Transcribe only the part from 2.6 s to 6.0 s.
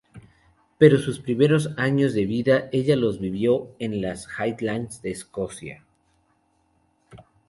ella los vivió en las Highlands de Escocia.